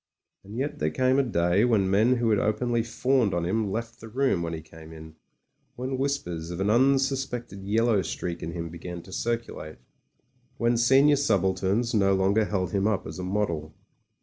And 0.43 0.57
yet 0.57 0.79
there 0.79 0.89
came 0.89 1.19
a 1.19 1.23
day 1.23 1.63
when 1.63 1.87
men 1.87 2.15
who 2.15 2.31
had 2.31 2.39
openly 2.39 2.81
fawned 2.81 3.35
on 3.35 3.45
him 3.45 3.69
left 3.69 3.99
the 3.99 4.07
room 4.09 4.41
when 4.41 4.51
he 4.51 4.59
came 4.59 4.91
in, 4.91 5.13
when 5.75 5.99
whispers 5.99 6.49
of 6.49 6.59
an 6.59 6.71
unsuspected 6.71 7.61
yellow 7.67 8.01
streak 8.01 8.41
in 8.41 8.53
him 8.53 8.69
began 8.69 9.03
to 9.03 9.11
circulate, 9.11 9.77
when 10.57 10.75
senior 10.75 11.17
subalterns 11.17 11.93
no 11.93 12.15
longer 12.15 12.45
held 12.45 12.71
him 12.71 12.87
up 12.87 13.05
as 13.05 13.19
a 13.19 13.23
model. 13.23 13.75